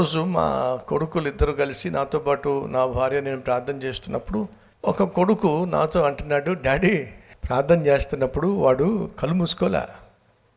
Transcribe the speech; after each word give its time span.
ఒకరోజు 0.00 0.20
మా 0.20 0.78
కొడుకులు 0.88 1.28
ఇద్దరు 1.28 1.52
కలిసి 1.52 1.90
నాతో 1.90 2.18
పాటు 2.18 2.66
నా 2.70 2.86
భార్య 2.86 3.20
నేను 3.20 3.40
ప్రార్థన 3.40 3.76
చేస్తున్నప్పుడు 3.76 4.48
ఒక 4.84 5.02
కొడుకు 5.02 5.64
నాతో 5.64 6.02
అంటున్నాడు 6.02 6.52
డాడీ 6.52 7.08
ప్రార్థన 7.48 7.86
చేస్తున్నప్పుడు 7.86 8.48
వాడు 8.48 9.10
కళ్ళు 9.18 9.34
మూసుకోలే 9.34 9.80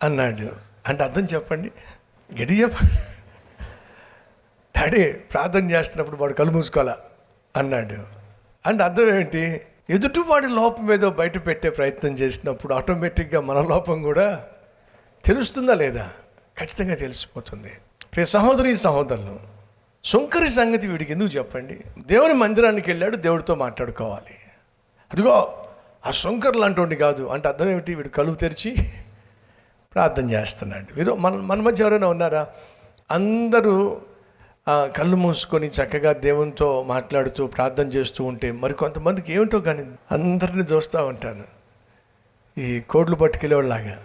అన్నాడు. 0.03 0.49
అంటే 0.87 1.03
అర్థం 1.03 1.25
చెప్పండి. 1.25 1.71
గడి 2.41 2.61
చెప్పండి. 2.61 2.93
డాడీ 4.79 5.13
ప్రార్థన 5.13 5.71
చేస్తున్నప్పుడు 5.71 6.17
వాడు 6.17 6.33
కళ్ళు 6.33 6.51
మూసుకోవాలా 6.51 6.97
అన్నాడు. 7.57 7.95
అంటే 8.67 8.83
అర్థం 8.83 9.17
ఏంటి? 9.17 9.61
ఎదుటివాడి 9.89 10.47
లోపం 10.47 10.93
ఏదో 10.93 11.09
బయట 11.09 11.47
పెట్టే 11.47 11.69
ప్రయత్నం 11.69 12.13
చేసినప్పుడు 12.13 12.73
ఆటోమేటిక్గా 12.73 13.41
మన 13.41 13.61
లోపం 13.61 14.01
కూడా 14.01 14.45
తెలుస్తుందా 15.25 15.73
లేదా? 15.73 16.09
ఖచ్చితంగా 16.59 16.95
తెలిసిపోతుంది. 16.95 17.71
ప్రియ 18.13 18.25
సహోదరి 18.25 18.75
సహోదరులు 18.75 19.39
సుంకరి 20.03 20.49
సంగతి 20.49 20.87
వీడికి 20.87 21.11
ఎందుకు 21.11 21.29
చెప్పండి? 21.29 21.79
దేవుని 22.07 22.33
మందిరానికి 22.33 22.89
వెళ్ళాడు 22.89 23.15
దేవుడితో 23.15 23.55
మాట్లాడుకోవాలి. 23.55 24.35
అదిగో 25.13 25.63
ఆ 26.05 26.11
శంకర్ 26.11 26.55
లాంటి 26.55 26.95
కాదు. 26.95 27.23
అంటే 27.23 27.47
అర్థం 27.47 27.69
ఏమిటి? 27.69 27.95
వీడు 27.95 28.07
కలువు 28.07 28.35
తెరిచి 28.35 28.75
ప్రార్థన 29.93 30.29
చేస్తున్నాడు. 30.29 30.93
వీరు 30.93 31.15
మన 31.15 31.33
మన 31.33 31.61
మధ్య 31.61 31.83
ఎవరైనా 31.83 32.07
ఉన్నారా? 32.07 32.47
అందరూ 33.11 34.01
కళ్ళు 34.69 35.15
మూసుకొని 35.15 35.67
చక్కగా 35.67 36.13
దేవునితో 36.13 36.83
మాట్లాడుతూ 36.83 37.47
ప్రార్థన 37.47 37.87
చేస్తూ 37.87 38.23
ఉంటే 38.23 38.51
మరి 38.51 38.73
కొంతమందికి 38.73 39.33
ఏమిటో 39.33 39.59
కానీ 39.59 39.85
అందరిని 40.11 40.63
చూస్తూ 40.63 41.05
ఉంటారు. 41.05 41.43
ఈ 42.59 42.79
కోడ్లు 42.79 43.15
పట్టుకెళ్ళేవాళ్ళలాగా. 43.15 43.99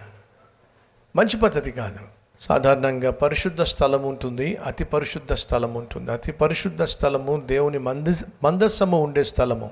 మంచి 1.17 1.41
పద్ధతి 1.41 1.71
కాదు. 1.71 2.18
సాధారణంగా 2.41 3.11
పరిశుద్ధ 3.11 3.63
స్థలం 3.63 4.03
ఉంటుంది 4.03 4.57
అతి 4.57 4.85
పరిశుద్ధ 4.85 5.33
స్థలం 5.33 5.75
ఉంటుంది. 5.75 6.13
అతి 6.13 6.33
పరిశుద్ధ 6.33 6.83
స్థలము 6.83 7.43
దేవుని 7.47 7.79
మంద 7.79 8.15
మందస్సము 8.45 9.03
ఉండే 9.03 9.25
స్థలము. 9.25 9.71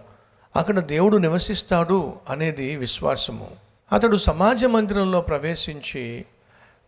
అక్కడ 0.56 0.78
దేవుడు 0.78 1.16
నివసిస్తాడు 1.16 2.12
అనేది 2.30 2.76
విశ్వాసము. 2.76 3.50
అతడు 3.92 4.16
సమాజ 4.16 4.64
మందిరంలో 4.64 5.20
ప్రవేశించి 5.20 6.24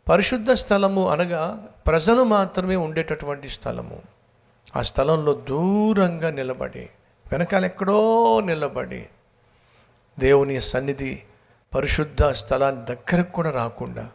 పరిశుద్ధ 0.08 0.52
స్థలము 0.52 1.08
అనగా 1.08 1.66
ప్రజలు 1.86 2.22
మాత్రమే 2.22 2.76
ఉండేటటువంటి 2.76 3.48
స్థలము. 3.48 4.02
ఆ 4.76 4.82
స్థలంలో 4.82 5.32
దూరంగా 5.34 6.30
నిలబడి 6.30 6.88
వెనకాల 7.32 7.64
ఎక్కడో 7.64 8.40
నిలబడి 8.40 9.06
దేవుని 10.18 10.60
సన్నిధి 10.60 11.22
పరిశుద్ధ 11.74 12.24
స్థలాన్ని 12.24 12.84
దగ్గరకు 12.84 13.32
కూడా 13.32 13.50
రాకుండా 13.50 14.08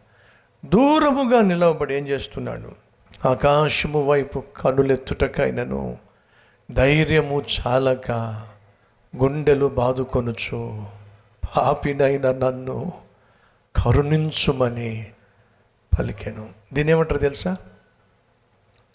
దూరముగా 0.66 1.42
నిలవబడి 1.42 1.96
ఏం 1.96 2.08
చేస్తున్నాడు? 2.08 2.72
ఆకాశము 3.28 4.04
వైపు 4.04 4.44
కనులెత్తుటకైనను 4.58 5.98
ధైర్యము 6.72 7.42
చాలక 7.42 8.12
గుండెలు 9.18 9.66
బాదుకొనుచు 9.66 10.86
పాపినైన 11.58 12.32
నన్ను 12.32 12.94
కరుణించుమని 13.76 15.12
పలికెను. 16.00 16.50
దీని 16.74 16.92
ఏమంటారు 16.92 17.20
తెలుసా? 17.20 17.58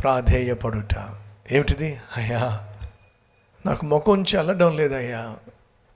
ప్రాధేయపడుట. 0.00 1.08
ఏమిటిది? 1.50 2.00
అయ్యా 2.16 2.68
నాకు 3.66 3.86
ముఖం 3.86 4.22
చల్లడం 4.22 4.76
లేదయ్యా. 4.76 5.36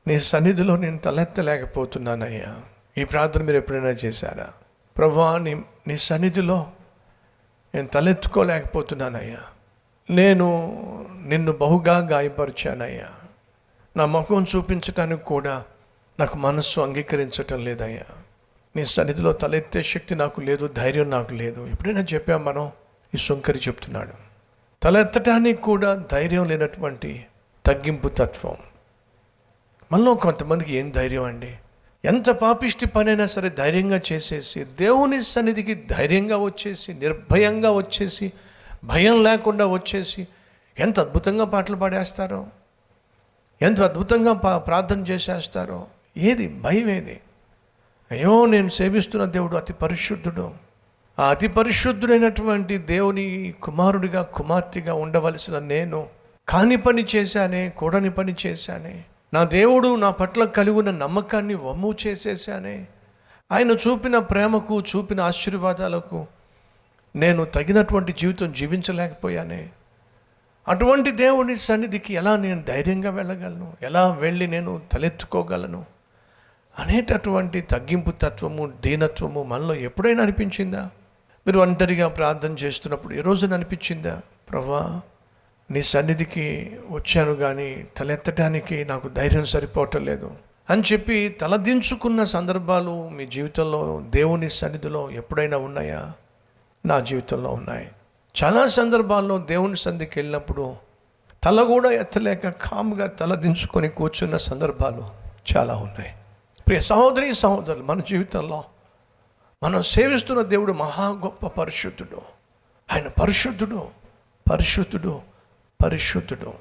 నీ 0.06 0.18
సన్నిధిలో 0.18 0.76
నేను 0.76 0.98
తలెత్తలేకపోతున్నానయ్యా. 0.98 2.56
ఈ 2.98 3.04
ప్రార్థన 3.04 3.42
మీరు 3.42 3.56
ఎప్పుడైనా 3.56 3.88
చేశారా? 3.88 4.48
ప్రభా 4.98 5.38
నీ 5.38 5.54
నీ 5.86 5.96
సన్నిధిలో 5.96 6.66
నేను 7.74 7.88
తలెత్తుకోలేకపోతున్నానయ్యా. 7.88 9.38
నేను 10.10 10.68
నిన్ను 11.26 11.52
బహుగా 11.52 11.98
గాయపరిచానయ్యా. 11.98 13.08
నా 13.96 14.06
ముఖం 14.06 14.46
చూపించటానికి 14.56 15.24
కూడా 15.24 15.64
నాకు 16.20 16.36
మనస్సు 16.36 16.80
అంగీకరించటం 16.80 17.64
లేదయ్యా. 17.64 18.14
నీ 18.76 18.84
సన్నిధిలో 18.84 19.32
తలెత్తే 19.32 19.82
శక్తి 19.82 20.14
నాకు 20.14 20.40
లేదు 20.40 20.66
ధైర్యం 20.66 21.10
నాకు 21.10 21.34
లేదు. 21.34 21.66
ఎప్పుడైనా 21.66 22.00
చెప్పాం 22.00 22.44
మనం? 22.44 22.72
ఈ 23.14 23.18
శంకరి 23.18 23.58
చెప్తున్నాడు. 23.58 24.12
తలెత్తటానికి 24.82 25.62
కూడా 25.62 25.94
ధైర్యం 26.12 26.44
లేనటువంటి 26.44 27.26
తగ్గింపు 27.66 28.08
తత్వం. 28.08 28.56
మనలో 29.92 30.14
కొంతమందికి 30.14 30.74
ఏం 30.74 30.90
ధైర్యం 30.90 31.24
అండి? 31.24 31.58
ఎంత 32.04 32.30
పాపిష్టి 32.30 32.86
పనైనా 32.86 33.26
సరే 33.26 33.48
ధైర్యంగా 33.48 34.00
చేసేసి 34.12 34.64
దేవుని 34.64 35.22
సన్నిధికి 35.22 35.74
ధైర్యంగా 35.74 36.36
వచ్చేసి 36.36 36.94
నిర్భయంగా 36.94 37.70
వచ్చేసి 37.70 38.32
భయం 38.84 39.22
లేకుండా 39.22 39.66
వచ్చేసి 39.66 40.28
ఎంత 40.78 41.00
అద్భుతంగా 41.00 41.44
పాటలు 41.44 41.76
పాడేస్తారో 41.76 42.46
ఎంత 43.62 43.80
అద్భుతంగా 43.80 44.32
ప్రార్థన 44.56 45.00
చేసేస్తారో 45.00 45.86
ఏది? 46.16 46.48
భయం 46.48 46.90
ఏది? 46.90 47.20
అయ్యో 48.10 48.46
నేను 48.46 48.68
సేవిస్తున్న 48.68 49.24
దేవుడు 49.24 49.56
అతి 49.56 49.72
పరిశుద్ధుడు. 49.72 50.50
ఆ 51.18 51.30
అతి 51.30 51.48
పరిశుద్ధుడైనటువంటి 51.48 52.78
దేవుని 52.78 53.54
కుమారుడిగా 53.62 54.22
కుమార్తెగా 54.22 54.94
ఉండవలసిన 54.94 55.58
నేను 55.58 56.06
కాని 56.48 56.76
పని 56.76 57.06
చేశానే 57.16 57.68
కూడని 57.68 58.10
పని 58.10 58.34
చేశానే 58.46 59.04
నా 59.34 59.44
దేవుడు 59.44 59.96
నా 59.96 60.10
పట్ల 60.10 60.44
కలిగి 60.44 60.76
ఉన్న 60.76 60.90
నమ్మకాన్ని 60.90 61.54
వమ్ము 61.54 61.96
చేసేసానే 62.06 62.86
ఆయన 63.52 63.70
చూపిన 63.70 64.18
ప్రేమకు 64.18 64.80
చూపిన 64.80 65.20
ఆశీర్వాదాలకు 65.20 66.26
నేను 67.16 67.44
తగినటువంటి 67.44 68.12
జీవితం 68.12 68.52
జీవించలేకపోయానే. 68.52 69.70
అటువంటి 70.68 71.10
దేవుని 71.10 71.56
సన్నిధికి 71.56 72.14
ఎలా 72.14 72.36
నేను 72.36 72.62
ధైర్యంగా 72.62 73.10
వెళ్ళగలను? 73.10 73.72
ఎలా 73.82 74.12
వెళ్ళి 74.12 74.46
నేను 74.46 74.82
తలెత్తుకోగలను? 74.92 75.84
అనేటటువంటి 76.78 77.60
తగ్గింపు 77.60 78.10
తత్వము 78.10 78.72
దీనత్వము 78.80 79.42
మనలో 79.42 79.74
ఎప్పుడైనా 79.74 80.22
అనిపించిందా? 80.22 80.90
మీరు 81.46 81.60
ఒంటరిగా 81.60 82.08
ప్రార్థన 82.08 82.52
చేస్తున్నప్పుడు 82.52 83.14
ఏ 83.14 83.20
రోజున 83.20 83.54
అనిపించిందా? 83.54 84.20
ప్రభా 84.50 85.00
నీ 85.72 85.82
సన్నిధికి 85.82 86.78
వచ్చాను 86.90 87.34
కానీ 87.34 87.86
తలెత్తటానికి 87.96 88.84
నాకు 88.84 89.08
ధైర్యం 89.08 89.44
సరిపోవటం 89.44 90.04
లేదు. 90.04 90.30
అని 90.70 90.82
చెప్పి 90.92 91.28
తలదించుకున్న 91.28 92.24
సందర్భాలు 92.24 93.08
మీ 93.08 93.26
జీవితంలో 93.26 94.02
దేవుని 94.10 94.48
సన్నిధిలో 94.48 95.10
ఎప్పుడైనా 95.10 95.56
ఉన్నాయా? 95.56 96.12
నా 96.86 97.00
జీవితంలో 97.00 97.50
ఉన్నాయి. 97.50 97.88
చాలా 98.44 98.66
సందర్భాల్లో 98.66 99.38
దేవుని 99.38 99.76
సన్నిధికి 99.76 100.18
వెళ్ళినప్పుడు 100.18 100.76
తల 101.44 101.62
కూడా 101.62 101.90
ఎత్తలేక 101.90 102.48
కాముగా 102.48 103.06
తల 103.06 103.34
దించుకొని 103.34 103.88
కూర్చున్న 103.88 104.36
సందర్భాలు 104.36 105.10
చాలా 105.56 105.74
ఉన్నాయి. 105.74 106.12
ప్రియ 106.66 106.80
సహోదరి 106.80 107.34
సహోదరులు 107.34 107.82
మన 107.82 108.00
జీవితంలో 108.00 108.64
మనం 109.62 109.82
సేవిస్తున్న 109.82 110.42
దేవుడు 110.42 110.72
మహా 110.72 111.08
గొప్ప 111.08 111.46
పరిశుద్ధుడు. 111.46 112.22
ఆయన 112.92 113.08
పరిశుద్ధుడు 113.08 113.88
పరిశుద్ధుడు. 114.52 115.31
పరిశుద్ధుడు. 115.82 116.52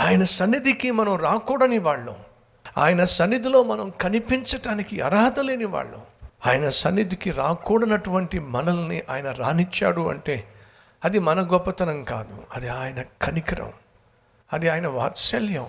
ఆయన 0.00 0.24
సన్నిధికి 0.24 0.90
మనం 0.90 1.16
రాకూడని 1.16 1.78
వాళ్ళం. 1.78 2.16
ఆయన 2.78 3.04
సన్నిధిలో 3.04 3.62
మనం 3.62 3.90
కనిపించటానికి 3.90 5.00
అర్హత 5.00 5.40
లేని 5.40 5.64
వాళ్ళం. 5.64 6.00
ఆయన 6.46 6.68
సన్నిధికి 6.68 7.30
రాకూడనటువంటి 7.30 8.38
మనల్ని 8.38 9.02
ఆయన 9.10 9.30
రానిచ్చాడు 9.30 10.10
అంటే 10.10 10.48
అది 11.04 11.18
మన 11.18 11.52
గొప్పతనం 11.52 12.04
కాదు. 12.04 12.42
అది 12.54 12.68
ఆయన 12.68 13.04
కనికరం. 13.22 13.72
అది 14.52 14.68
ఆయన 14.68 14.86
వాత్సల్యం. 14.86 15.66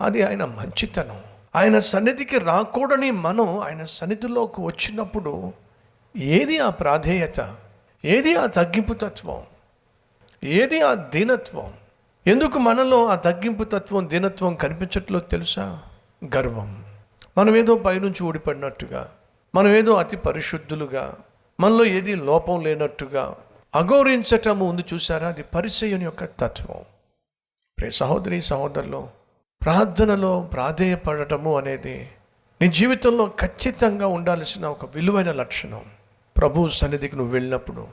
అది 0.00 0.22
ఆయన 0.22 0.44
మంచితనం. 0.44 1.20
ఆయన 1.56 1.78
సన్నిధికి 1.78 2.38
రాకూడని 2.38 3.10
మనం 3.10 3.58
ఆయన 3.58 3.84
సన్నిధిలోకి 3.84 4.60
వచ్చినప్పుడు 4.60 5.52
ఏది 6.16 6.58
ఆ 6.58 6.70
ప్రాధేయత? 6.70 7.54
ఏది 8.04 8.36
ఆ 8.36 8.46
తగ్గింపు 8.46 8.94
తత్వం? 8.94 9.42
ఏది 10.44 10.80
ఆ 10.80 10.94
దీనత్వం? 10.94 11.72
ఎందుకు 12.26 12.58
మనలో 12.58 13.06
ఆ 13.06 13.14
తగ్గింపు 13.14 13.64
తత్వం 13.64 14.10
దీనత్వం 14.10 14.54
కనిపించట్లో 14.54 15.20
తెలుసా? 15.20 15.82
గర్వం. 16.36 16.84
మనం 17.38 17.56
ఏదో 17.56 17.74
పైనుంచి 17.74 18.22
ఊడిపడినట్టుగా 18.22 19.10
మనం 19.54 19.68
ఏదో 19.68 19.94
అతి 19.94 20.16
పరిశుద్ధులుగా 20.16 21.14
మనలో 21.60 21.84
ఏది 21.84 22.14
లోపం 22.14 22.64
లేనట్టుగా 22.64 23.36
అగౌరించటం 23.74 24.58
ఉంది 24.58 24.84
చూసారా 24.94 25.28
అది 25.28 25.42
పరిచయం 25.42 26.02
యొక్క 26.02 26.24
తత్వం. 26.24 26.82
ప్రే 27.78 27.90
సహోదరి 27.90 28.40
సహోదరులు 28.42 29.08
ప్రార్థనలో 29.62 30.40
ప్రాధేయపడటము 30.40 31.56
అనేది 31.56 32.10
నీ 32.62 32.68
జీవితంలో 32.68 33.32
ఖచ్చితంగా 33.40 34.06
ఉండాల్సిన 34.06 34.66
ఒక 34.66 34.94
విలువైన 34.94 35.32
లక్షణం. 35.32 35.84
ప్రభు 36.36 36.68
సన్నిధికి 36.68 37.16
నువ్వు 37.16 37.32
వెళ్ళినప్పుడు 37.32 37.86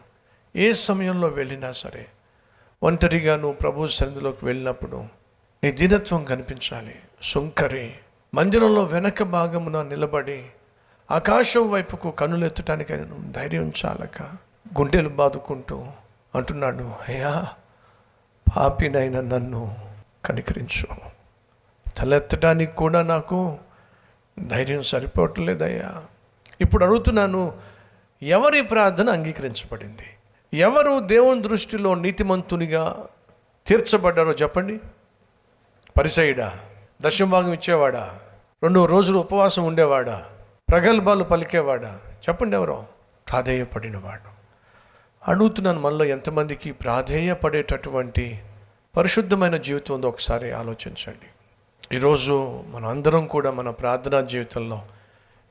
ఏ 0.56 0.74
సమయంలో 0.74 1.28
వెళ్ళినా 1.28 1.72
సరే 1.72 2.08
ఒంటరిగా 2.84 3.36
నువ్వు 3.36 3.54
ప్రభు 3.54 3.88
సన్నిధిలోకి 3.88 4.46
వెళ్ళినప్పుడు 4.46 5.06
నీ 5.64 5.72
దీనత్వం 5.72 6.24
కనిపించాలి. 6.24 6.96
సుంకరి 7.22 7.94
మందిరంలో 8.34 8.84
వెనక 8.84 9.24
భాగమున 9.24 9.82
నిలబడి 9.82 10.46
ఆకాశం 11.12 11.72
వైపుకు 11.72 12.12
కనులెత్తటానికి 12.12 12.94
ఆయన 12.94 13.06
ధైర్యం 13.32 13.74
చాలక 13.86 14.22
గుండెలు 14.80 15.10
బాదుకుంటూ 15.10 15.86
అంటున్నాడు 16.36 16.94
అయ్యా 17.10 17.48
పాపినైన 18.56 19.22
నన్ను 19.22 19.78
కనికరించు. 20.26 20.88
తలెత్తడానికి 21.98 22.76
కూడా 22.76 23.02
నాకు 23.02 23.58
ధైర్యం 24.48 24.84
సరిపోవట్లేదయ్యా. 24.84 26.04
ఇప్పుడు 26.62 26.86
అడుగుతున్నాను 26.86 27.54
ఎవరి 28.24 28.62
ప్రార్థన 28.62 29.10
అంగీకరించబడింది? 29.10 30.04
ఎవరు 30.54 31.00
దేవుని 31.00 31.42
దృష్టిలో 31.42 31.96
నీతిమంతునిగా 31.96 33.08
తీర్చబడ్డారో 33.68 34.32
చెప్పండి? 34.32 34.80
పరిసయుడా 35.98 36.60
దశంభాగం 37.02 37.54
ఇచ్చేవాడా? 37.54 38.20
రెండు 38.64 38.86
రోజులు 38.86 39.20
ఉపవాసం 39.20 39.66
ఉండేవాడా? 39.66 40.26
ప్రగల్భాలు 40.70 41.24
పలికేవాడా? 41.24 42.00
చెప్పండి 42.30 42.56
ఎవరో. 42.56 42.86
ప్రాధేయపడినవాడు. 43.30 44.30
అడుగుతున్నాను 45.32 45.80
మనలో 45.80 46.06
ఎంతమందికి 46.06 46.72
ప్రాధేయపడేటటువంటి 46.72 48.42
పరిశుద్ధమైన 48.98 49.58
జీవితం 49.58 49.96
ఉందో 49.96 50.08
ఒకసారి 50.08 50.52
ఆలోచించండి. 50.52 51.28
ఈరోజు 51.96 52.64
మన 52.68 52.86
అందరం 52.86 53.28
కూడా 53.28 53.52
మన 53.52 53.70
ప్రార్థనా 53.70 54.22
జీవితంలో 54.22 54.82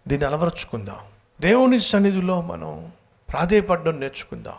దీన్ని 0.08 0.28
అలవరుచుకుందాం. 0.28 0.96
దేవుని 1.40 1.80
సన్నిధిలో 1.80 2.40
మనం 2.40 2.92
ప్రాధేయపడడం 3.30 4.00
నేర్చుకుందాం. 4.00 4.54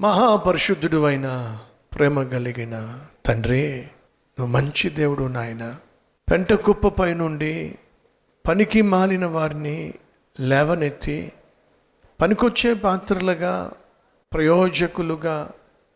మహాపరిశుద్ధుడు 0.00 1.04
అయిన 1.04 1.58
ప్రేమ 1.94 2.22
కలిగిన 2.22 2.98
తండ్రి 3.26 3.80
నువ్వు 4.38 4.46
మంచి 4.46 4.90
దేవుడు 4.90 5.24
నాయన. 5.24 5.74
పెంట 6.30 6.52
కుప్పపై 6.52 7.14
నుండి 7.14 7.78
పనికి 8.46 8.82
మాలిన 8.82 9.26
వారిని 9.26 9.94
లేవనెత్తి 10.40 11.32
పనికొచ్చే 12.20 12.74
పాత్రలుగా 12.74 13.72
ప్రయోజకులుగా 14.32 15.50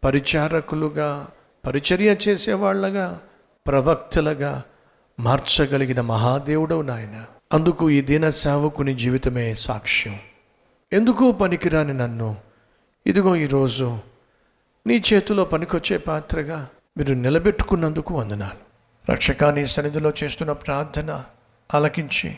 పరిచారకులుగా 0.05 1.27
పరిచర్య 1.67 2.17
చేసేవాళ్ళగా 2.29 3.21
ప్రవక్తలుగా 3.67 4.63
మార్చగలిగిన 5.21 6.01
మహాదేవుడవు 6.01 6.83
నాయన. 6.83 7.25
అందుకు 7.53 7.91
ఈ 7.91 8.01
దీన 8.01 8.29
సేవకుని 8.29 8.95
జీవితమే 8.95 9.55
సాక్ష్యం. 9.55 10.19
ఎందుకు 10.93 11.33
పనికిరాని 11.33 11.95
నన్ను? 11.95 12.37
ఇదిగో 13.07 13.37
ఈరోజు 13.37 13.99
నీ 14.87 15.03
చేతిలో 15.13 15.45
పనికొచ్చే 15.45 15.99
పాత్రగా 15.99 16.69
మీరు 16.99 17.15
నిలబెట్టుకున్నందుకు 17.15 18.15
వందనాలు. 18.15 18.69
రక్షక 19.13 19.45
నీ 19.45 19.67
సన్నిధిలో 19.67 20.13
చేస్తున్న 20.25 20.53
ప్రార్థన 20.53 21.25
ఆలకించి 21.75 22.37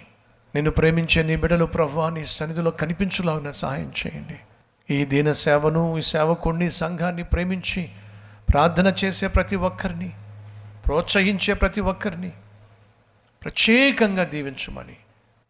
నిన్ను 0.55 0.71
ప్రేమించే 0.71 1.23
నీ 1.23 1.37
బిడలు 1.37 1.65
ప్రభా 1.65 2.11
నీ 2.11 2.25
సన్నిధిలో 2.25 2.71
కనిపించులాగిన 2.71 3.51
సహాయం 3.51 3.93
చేయండి. 4.07 4.37
ఈ 4.95 5.05
దీన 5.05 5.33
సేవను 5.33 5.99
ఈ 5.99 6.01
సేవకుణ్ణి 6.01 6.71
సంఘాన్ని 6.71 7.23
ప్రేమించి 7.23 7.89
ప్రార్థన 8.53 8.95
చేసే 9.05 9.27
ప్రతి 9.27 9.57
ఒక్కరిని 9.57 10.13
ప్రోత్సహించే 10.87 11.55
ప్రతి 11.55 11.81
ఒక్కరిని 11.81 12.33
ప్రత్యేకంగా 13.45 14.25
దీవించమని. 14.25 14.97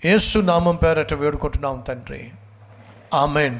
ఏసు 0.04 0.38
నామం 0.38 0.76
పేరట 0.76 1.14
వేడుకుంటున్నాం 1.14 1.84
తండ్రి. 1.88 2.30
ఆమెన్. 3.14 3.58